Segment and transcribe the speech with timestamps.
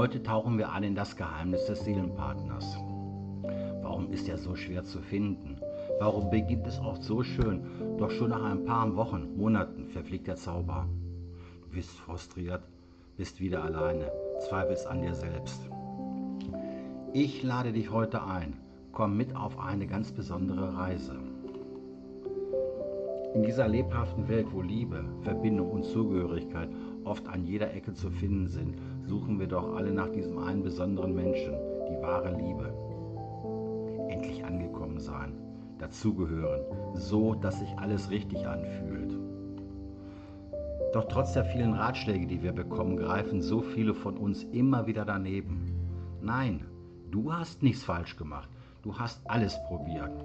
[0.00, 2.78] Heute tauchen wir ein in das Geheimnis des Seelenpartners.
[3.82, 5.60] Warum ist er so schwer zu finden?
[5.98, 10.36] Warum beginnt es oft so schön, doch schon nach ein paar Wochen, Monaten verfliegt der
[10.36, 10.88] Zauber?
[11.60, 12.62] Du bist frustriert,
[13.18, 14.10] bist wieder alleine,
[14.48, 15.68] zweifelst an dir selbst.
[17.12, 18.56] Ich lade dich heute ein,
[18.92, 21.18] komm mit auf eine ganz besondere Reise.
[23.32, 26.68] In dieser lebhaften Welt, wo Liebe, Verbindung und Zugehörigkeit
[27.04, 31.14] oft an jeder Ecke zu finden sind, suchen wir doch alle nach diesem einen besonderen
[31.14, 31.54] Menschen,
[31.88, 32.74] die wahre Liebe.
[34.08, 35.32] Endlich angekommen sein,
[35.78, 36.62] dazugehören,
[36.94, 39.16] so dass sich alles richtig anfühlt.
[40.92, 45.04] Doch trotz der vielen Ratschläge, die wir bekommen, greifen so viele von uns immer wieder
[45.04, 45.70] daneben.
[46.20, 46.64] Nein,
[47.12, 48.48] du hast nichts falsch gemacht,
[48.82, 50.24] du hast alles probiert.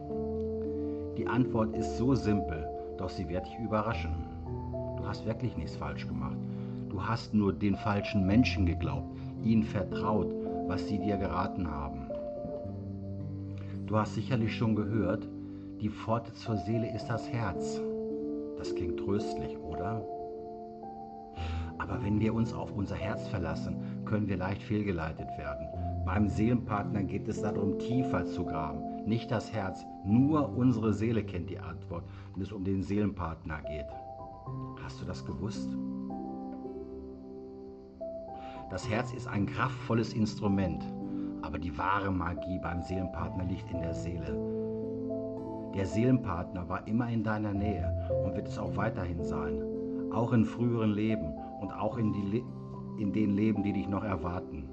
[1.19, 4.13] Die Antwort ist so simpel, doch sie wird dich überraschen.
[4.97, 6.37] Du hast wirklich nichts falsch gemacht.
[6.89, 10.33] Du hast nur den falschen Menschen geglaubt, ihnen vertraut,
[10.67, 12.07] was sie dir geraten haben.
[13.85, 15.27] Du hast sicherlich schon gehört,
[15.81, 17.81] die Pforte zur Seele ist das Herz.
[18.57, 20.01] Das klingt tröstlich, oder?
[21.77, 25.67] Aber wenn wir uns auf unser Herz verlassen, können wir leicht fehlgeleitet werden.
[26.05, 29.07] Beim Seelenpartner geht es darum, tiefer zu graben.
[29.07, 32.03] Nicht das Herz, nur unsere Seele kennt die Antwort,
[32.33, 33.87] wenn es um den Seelenpartner geht.
[34.83, 35.75] Hast du das gewusst?
[38.69, 40.83] Das Herz ist ein kraftvolles Instrument,
[41.41, 44.37] aber die wahre Magie beim Seelenpartner liegt in der Seele.
[45.73, 49.59] Der Seelenpartner war immer in deiner Nähe und wird es auch weiterhin sein,
[50.11, 52.43] auch in früheren Leben und auch in, Le
[52.97, 54.69] in den Leben, die dich noch erwarten.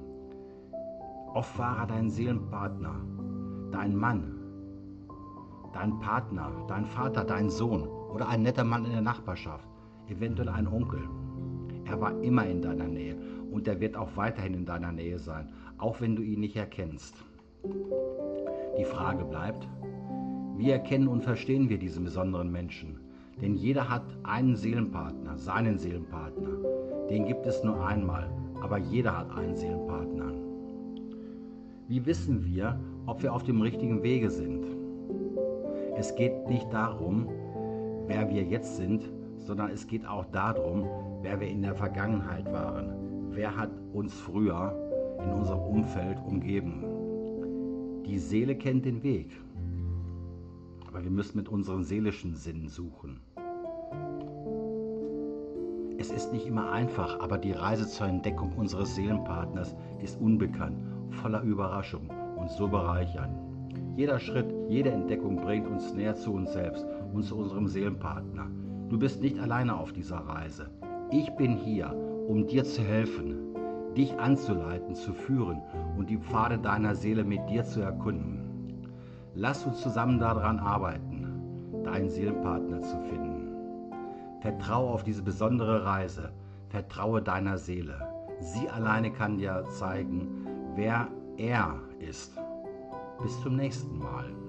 [1.35, 2.95] Oft war er dein Seelenpartner,
[3.71, 4.35] dein Mann,
[5.73, 9.67] dein Partner, dein Vater, dein Sohn oder ein netter Mann in der Nachbarschaft,
[10.09, 11.01] eventuell ein Onkel.
[11.87, 13.17] Er war immer in deiner Nähe
[13.51, 17.17] und er wird auch weiterhin in deiner Nähe sein, auch wenn du ihn nicht erkennst.
[18.79, 19.67] Die Frage bleibt,
[20.57, 23.01] wie erkennen und verstehen wir diesen besonderen Menschen?
[23.41, 27.09] Denn jeder hat einen Seelenpartner, seinen Seelenpartner.
[27.09, 30.42] Den gibt es nur einmal, aber jeder hat einen Seelenpartner.
[31.89, 34.65] Wie wissen wir, ob wir auf dem richtigen Wege sind?
[35.97, 37.29] Es geht nicht darum,
[38.07, 40.87] wer wir jetzt sind, sondern es geht auch darum,
[41.23, 43.31] wer wir in der Vergangenheit waren.
[43.31, 44.75] Wer hat uns früher
[45.25, 46.85] in unserem Umfeld umgeben?
[48.07, 49.31] Die Seele kennt den Weg,
[50.87, 53.21] aber wir müssen mit unseren seelischen Sinnen suchen.
[55.99, 60.77] Es ist nicht immer einfach, aber die Reise zur Entdeckung unseres Seelenpartners ist unbekannt,
[61.13, 63.39] voller Überraschung und so bereichernd.
[63.97, 68.47] Jeder Schritt, jede Entdeckung bringt uns näher zu uns selbst und zu unserem Seelenpartner.
[68.89, 70.71] Du bist nicht alleine auf dieser Reise.
[71.11, 71.95] Ich bin hier,
[72.29, 73.37] um dir zu helfen,
[73.97, 75.61] dich anzuleiten, zu führen
[75.97, 78.89] und die Pfade deiner Seele mit dir zu erkunden.
[79.35, 81.27] Lass uns zusammen daran arbeiten,
[81.85, 83.49] deinen Seelenpartner zu finden.
[84.41, 86.33] Vertraue auf diese besondere Reise.
[86.69, 87.95] Vertraue deiner Seele.
[88.41, 92.33] Sie alleine kann dir zeigen, wer er ist.
[93.23, 94.42] Bis zum nächsten Mal.